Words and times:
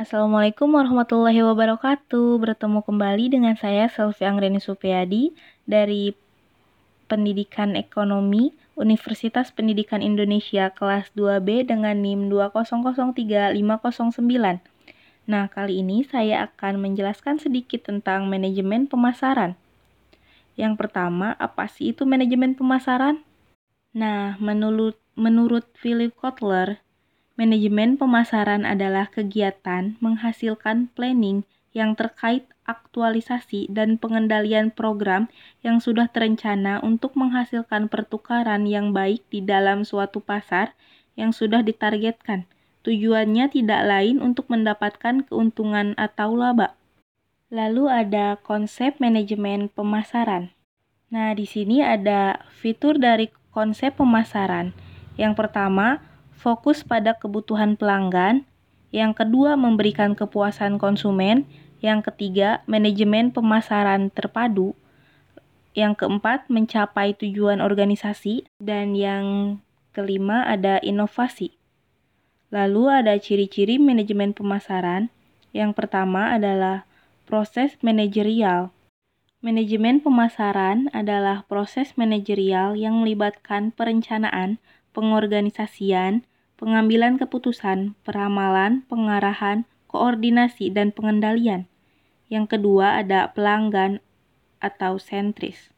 Assalamualaikum 0.00 0.80
warahmatullahi 0.80 1.44
wabarakatuh. 1.44 2.40
Bertemu 2.40 2.80
kembali 2.80 3.36
dengan 3.36 3.52
saya 3.60 3.84
Selvi 3.84 4.24
Anggreni 4.24 4.56
Supriyadi 4.56 5.36
dari 5.68 6.16
Pendidikan 7.04 7.76
Ekonomi 7.76 8.48
Universitas 8.80 9.52
Pendidikan 9.52 10.00
Indonesia 10.00 10.72
kelas 10.72 11.12
2B 11.12 11.68
dengan 11.68 12.00
NIM 12.00 12.32
2003509. 12.32 13.60
Nah, 15.28 15.52
kali 15.52 15.84
ini 15.84 16.00
saya 16.08 16.48
akan 16.48 16.80
menjelaskan 16.80 17.36
sedikit 17.36 17.84
tentang 17.84 18.24
manajemen 18.24 18.88
pemasaran. 18.88 19.52
Yang 20.56 20.80
pertama, 20.80 21.36
apa 21.36 21.68
sih 21.68 21.92
itu 21.92 22.08
manajemen 22.08 22.56
pemasaran? 22.56 23.20
Nah, 23.92 24.40
menurut 24.40 25.68
Philip 25.76 26.16
Kotler, 26.16 26.80
Manajemen 27.40 27.96
pemasaran 27.96 28.68
adalah 28.68 29.08
kegiatan 29.08 29.96
menghasilkan 30.04 30.92
planning 30.92 31.48
yang 31.72 31.96
terkait 31.96 32.44
aktualisasi 32.68 33.64
dan 33.72 33.96
pengendalian 33.96 34.68
program 34.68 35.32
yang 35.64 35.80
sudah 35.80 36.04
terencana 36.12 36.84
untuk 36.84 37.16
menghasilkan 37.16 37.88
pertukaran 37.88 38.68
yang 38.68 38.92
baik 38.92 39.24
di 39.32 39.40
dalam 39.40 39.88
suatu 39.88 40.20
pasar 40.20 40.76
yang 41.16 41.32
sudah 41.32 41.64
ditargetkan. 41.64 42.44
Tujuannya 42.84 43.48
tidak 43.48 43.88
lain 43.88 44.20
untuk 44.20 44.52
mendapatkan 44.52 45.24
keuntungan 45.24 45.96
atau 45.96 46.36
laba. 46.36 46.76
Lalu 47.48 47.88
ada 47.88 48.36
konsep 48.44 49.00
manajemen 49.00 49.72
pemasaran. 49.72 50.52
Nah, 51.08 51.32
di 51.32 51.48
sini 51.48 51.80
ada 51.80 52.44
fitur 52.52 53.00
dari 53.00 53.32
konsep 53.48 53.96
pemasaran. 53.96 54.76
Yang 55.16 55.40
pertama, 55.40 56.09
fokus 56.40 56.80
pada 56.80 57.12
kebutuhan 57.12 57.76
pelanggan, 57.76 58.48
yang 58.90 59.12
kedua 59.12 59.60
memberikan 59.60 60.16
kepuasan 60.16 60.80
konsumen, 60.80 61.44
yang 61.84 62.00
ketiga 62.00 62.64
manajemen 62.64 63.28
pemasaran 63.28 64.08
terpadu, 64.08 64.72
yang 65.76 65.92
keempat 65.92 66.48
mencapai 66.48 67.12
tujuan 67.14 67.60
organisasi, 67.60 68.48
dan 68.56 68.96
yang 68.96 69.60
kelima 69.92 70.48
ada 70.48 70.80
inovasi. 70.80 71.60
Lalu 72.50 72.90
ada 72.90 73.14
ciri-ciri 73.20 73.78
manajemen 73.78 74.34
pemasaran. 74.34 75.12
Yang 75.54 75.78
pertama 75.78 76.34
adalah 76.34 76.86
proses 77.26 77.78
manajerial. 77.78 78.74
Manajemen 79.38 80.02
pemasaran 80.02 80.90
adalah 80.90 81.46
proses 81.46 81.94
manajerial 81.94 82.74
yang 82.74 83.00
melibatkan 83.00 83.70
perencanaan, 83.70 84.58
pengorganisasian, 84.90 86.26
pengambilan 86.60 87.16
keputusan, 87.16 87.96
peramalan, 88.04 88.84
pengarahan, 88.84 89.64
koordinasi, 89.88 90.68
dan 90.68 90.92
pengendalian. 90.92 91.64
Yang 92.28 92.60
kedua 92.60 93.00
ada 93.00 93.32
pelanggan 93.32 94.04
atau 94.60 95.00
sentris. 95.00 95.72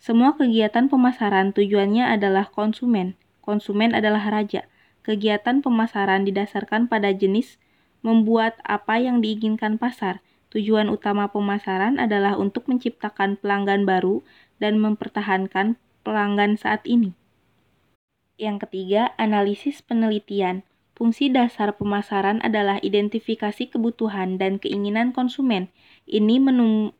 Semua 0.00 0.32
kegiatan 0.32 0.88
pemasaran 0.88 1.52
tujuannya 1.52 2.08
adalah 2.08 2.48
konsumen. 2.48 3.20
Konsumen 3.44 3.92
adalah 3.92 4.24
raja. 4.32 4.64
Kegiatan 5.04 5.60
pemasaran 5.60 6.24
didasarkan 6.24 6.88
pada 6.88 7.12
jenis 7.12 7.60
membuat 8.00 8.56
apa 8.64 8.96
yang 8.96 9.20
diinginkan 9.20 9.76
pasar. 9.76 10.24
Tujuan 10.48 10.88
utama 10.88 11.28
pemasaran 11.28 12.00
adalah 12.00 12.40
untuk 12.40 12.64
menciptakan 12.72 13.36
pelanggan 13.36 13.84
baru 13.84 14.24
dan 14.56 14.80
mempertahankan 14.80 15.76
pelanggan 16.00 16.56
saat 16.56 16.80
ini. 16.88 17.19
Yang 18.40 18.64
ketiga, 18.64 19.12
analisis 19.20 19.84
penelitian. 19.84 20.64
Fungsi 20.96 21.28
dasar 21.28 21.76
pemasaran 21.76 22.40
adalah 22.40 22.80
identifikasi 22.80 23.68
kebutuhan 23.68 24.40
dan 24.40 24.56
keinginan 24.56 25.12
konsumen. 25.12 25.68
Ini 26.08 26.40
menum 26.40 26.96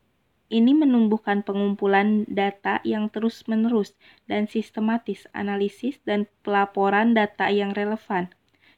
ini 0.53 0.77
menumbuhkan 0.77 1.41
pengumpulan 1.47 2.29
data 2.29 2.85
yang 2.85 3.09
terus-menerus 3.09 3.97
dan 4.27 4.51
sistematis, 4.51 5.31
analisis 5.33 6.03
dan 6.05 6.29
pelaporan 6.45 7.17
data 7.17 7.49
yang 7.49 7.73
relevan 7.73 8.29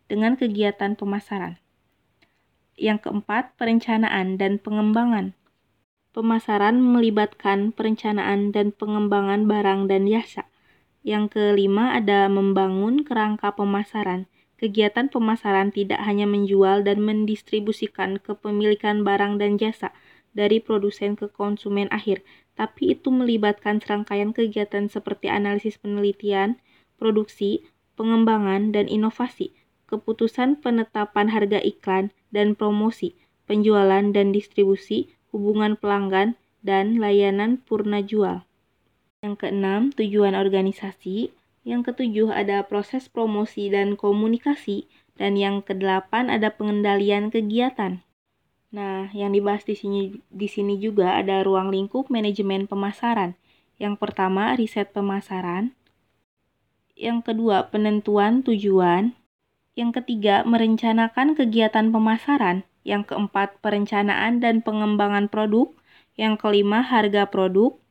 dengan 0.06 0.38
kegiatan 0.38 0.94
pemasaran. 0.94 1.58
Yang 2.78 3.08
keempat, 3.08 3.56
perencanaan 3.58 4.38
dan 4.38 4.62
pengembangan. 4.62 5.34
Pemasaran 6.12 6.76
melibatkan 6.78 7.72
perencanaan 7.72 8.52
dan 8.52 8.70
pengembangan 8.70 9.48
barang 9.48 9.88
dan 9.88 10.04
jasa. 10.04 10.51
Yang 11.02 11.34
kelima 11.34 11.98
ada 11.98 12.30
membangun 12.30 13.02
kerangka 13.02 13.50
pemasaran. 13.58 14.30
Kegiatan 14.54 15.10
pemasaran 15.10 15.74
tidak 15.74 15.98
hanya 16.06 16.30
menjual 16.30 16.86
dan 16.86 17.02
mendistribusikan 17.02 18.22
kepemilikan 18.22 19.02
barang 19.02 19.42
dan 19.42 19.58
jasa 19.58 19.90
dari 20.30 20.62
produsen 20.62 21.18
ke 21.18 21.26
konsumen 21.26 21.90
akhir, 21.90 22.22
tapi 22.54 22.94
itu 22.94 23.10
melibatkan 23.10 23.82
serangkaian 23.82 24.30
kegiatan 24.30 24.86
seperti 24.86 25.26
analisis 25.26 25.82
penelitian, 25.82 26.62
produksi, 26.94 27.66
pengembangan, 27.98 28.70
dan 28.70 28.86
inovasi, 28.86 29.50
keputusan 29.90 30.62
penetapan 30.62 31.28
harga 31.28 31.58
iklan 31.58 32.14
dan 32.30 32.54
promosi, 32.54 33.18
penjualan 33.50 34.14
dan 34.14 34.30
distribusi, 34.30 35.10
hubungan 35.34 35.74
pelanggan, 35.74 36.38
dan 36.62 37.02
layanan 37.02 37.58
purna 37.58 38.00
jual. 38.00 38.46
Yang 39.22 39.46
keenam, 39.46 39.94
tujuan 39.94 40.34
organisasi. 40.34 41.30
Yang 41.62 41.94
ketujuh 41.94 42.34
ada 42.34 42.66
proses 42.66 43.06
promosi 43.06 43.70
dan 43.70 43.94
komunikasi. 43.94 44.90
Dan 45.14 45.38
yang 45.38 45.62
kedelapan 45.62 46.26
ada 46.26 46.50
pengendalian 46.50 47.30
kegiatan. 47.30 48.02
Nah, 48.74 49.14
yang 49.14 49.30
dibahas 49.30 49.62
di 49.62 49.78
sini 49.78 50.18
di 50.26 50.48
sini 50.50 50.74
juga 50.82 51.14
ada 51.14 51.46
ruang 51.46 51.70
lingkup 51.70 52.10
manajemen 52.10 52.66
pemasaran. 52.66 53.38
Yang 53.78 54.02
pertama, 54.02 54.58
riset 54.58 54.90
pemasaran. 54.90 55.70
Yang 56.98 57.30
kedua, 57.30 57.70
penentuan 57.70 58.42
tujuan. 58.42 59.14
Yang 59.78 60.02
ketiga, 60.02 60.42
merencanakan 60.42 61.38
kegiatan 61.38 61.94
pemasaran. 61.94 62.66
Yang 62.82 63.14
keempat, 63.14 63.62
perencanaan 63.62 64.42
dan 64.42 64.66
pengembangan 64.66 65.30
produk. 65.30 65.70
Yang 66.18 66.42
kelima, 66.42 66.82
harga 66.82 67.30
produk. 67.30 67.81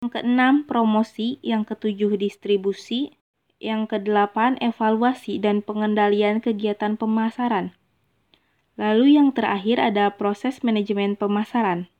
Yang 0.00 0.16
keenam, 0.16 0.64
promosi. 0.64 1.36
Yang 1.44 1.76
ketujuh, 1.76 2.16
distribusi. 2.16 3.20
Yang 3.60 3.92
kedelapan, 3.92 4.56
evaluasi 4.56 5.36
dan 5.36 5.60
pengendalian 5.60 6.40
kegiatan 6.40 6.96
pemasaran. 6.96 7.76
Lalu 8.80 9.20
yang 9.20 9.36
terakhir 9.36 9.76
ada 9.76 10.16
proses 10.16 10.64
manajemen 10.64 11.20
pemasaran. 11.20 11.92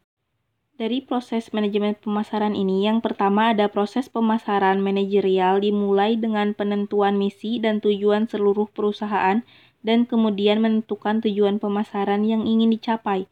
Dari 0.81 1.05
proses 1.05 1.53
manajemen 1.53 1.93
pemasaran 1.93 2.57
ini, 2.57 2.89
yang 2.89 3.05
pertama 3.05 3.53
ada 3.53 3.69
proses 3.69 4.09
pemasaran 4.09 4.81
manajerial 4.81 5.61
dimulai 5.61 6.17
dengan 6.17 6.57
penentuan 6.57 7.21
misi 7.21 7.61
dan 7.61 7.85
tujuan 7.85 8.33
seluruh 8.33 8.73
perusahaan 8.73 9.45
dan 9.85 10.09
kemudian 10.09 10.65
menentukan 10.65 11.21
tujuan 11.21 11.61
pemasaran 11.61 12.25
yang 12.25 12.49
ingin 12.49 12.73
dicapai. 12.73 13.29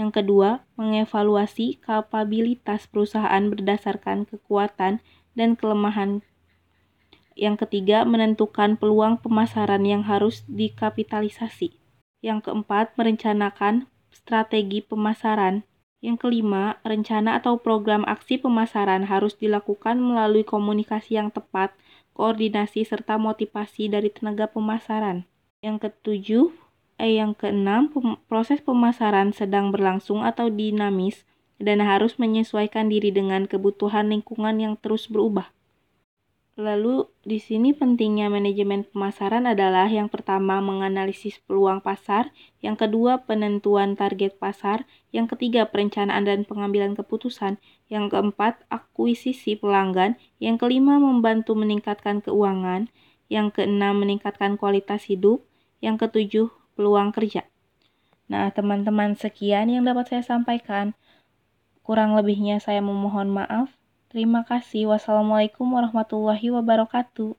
Yang 0.00 0.24
kedua, 0.24 0.64
mengevaluasi 0.80 1.76
kapabilitas 1.84 2.88
perusahaan 2.88 3.44
berdasarkan 3.52 4.24
kekuatan 4.24 5.04
dan 5.36 5.50
kelemahan. 5.60 6.24
Yang 7.36 7.68
ketiga, 7.68 8.08
menentukan 8.08 8.80
peluang 8.80 9.20
pemasaran 9.20 9.84
yang 9.84 10.00
harus 10.08 10.40
dikapitalisasi. 10.48 11.76
Yang 12.24 12.48
keempat, 12.48 12.96
merencanakan 12.96 13.92
strategi 14.08 14.80
pemasaran. 14.80 15.68
Yang 16.00 16.16
kelima, 16.24 16.80
rencana 16.80 17.36
atau 17.36 17.60
program 17.60 18.08
aksi 18.08 18.40
pemasaran 18.40 19.04
harus 19.04 19.36
dilakukan 19.36 20.00
melalui 20.00 20.48
komunikasi 20.48 21.20
yang 21.20 21.28
tepat, 21.28 21.76
koordinasi, 22.16 22.88
serta 22.88 23.20
motivasi 23.20 23.92
dari 23.92 24.08
tenaga 24.08 24.48
pemasaran. 24.48 25.28
Yang 25.60 25.76
ketujuh, 25.92 26.44
E 27.00 27.16
yang 27.16 27.32
keenam, 27.32 27.88
proses 28.28 28.60
pemasaran 28.60 29.32
sedang 29.32 29.72
berlangsung 29.72 30.20
atau 30.20 30.52
dinamis 30.52 31.24
dan 31.56 31.80
harus 31.80 32.20
menyesuaikan 32.20 32.92
diri 32.92 33.08
dengan 33.08 33.48
kebutuhan 33.48 34.12
lingkungan 34.12 34.60
yang 34.60 34.74
terus 34.76 35.08
berubah. 35.08 35.48
Lalu 36.60 37.08
di 37.24 37.40
sini 37.40 37.72
pentingnya 37.72 38.28
manajemen 38.28 38.84
pemasaran 38.84 39.48
adalah 39.48 39.88
yang 39.88 40.12
pertama 40.12 40.60
menganalisis 40.60 41.40
peluang 41.48 41.80
pasar, 41.80 42.36
yang 42.60 42.76
kedua 42.76 43.24
penentuan 43.24 43.96
target 43.96 44.36
pasar, 44.36 44.84
yang 45.08 45.24
ketiga 45.24 45.64
perencanaan 45.72 46.28
dan 46.28 46.44
pengambilan 46.44 46.92
keputusan, 46.92 47.56
yang 47.88 48.12
keempat 48.12 48.60
akuisisi 48.68 49.56
pelanggan, 49.56 50.20
yang 50.36 50.60
kelima 50.60 51.00
membantu 51.00 51.56
meningkatkan 51.56 52.20
keuangan, 52.20 52.92
yang 53.32 53.48
keenam 53.48 53.96
meningkatkan 53.96 54.60
kualitas 54.60 55.08
hidup, 55.08 55.40
yang 55.80 55.96
ketujuh 55.96 56.52
peluang 56.80 57.12
kerja. 57.12 57.44
Nah, 58.32 58.48
teman-teman, 58.48 59.12
sekian 59.12 59.68
yang 59.68 59.84
dapat 59.84 60.08
saya 60.08 60.24
sampaikan. 60.24 60.96
Kurang 61.84 62.16
lebihnya 62.16 62.56
saya 62.56 62.80
memohon 62.80 63.28
maaf. 63.28 63.68
Terima 64.08 64.48
kasih. 64.48 64.88
Wassalamualaikum 64.88 65.68
warahmatullahi 65.68 66.48
wabarakatuh. 66.48 67.36